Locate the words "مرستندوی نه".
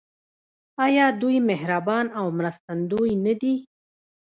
2.37-3.33